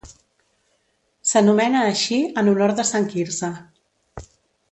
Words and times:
S'anomena 1.31 1.83
així 1.91 2.17
en 2.43 2.49
honor 2.53 2.73
de 2.81 2.87
Sant 2.93 3.07
Quirze. 3.13 3.51